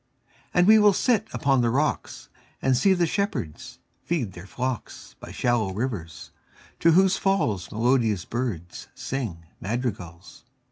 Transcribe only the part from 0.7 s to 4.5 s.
will sit upon the rocks, 5 And see the shepherds feed their